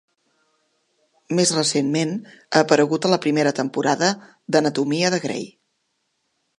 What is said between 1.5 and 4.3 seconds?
recentment, ha aparegut a la primera temporada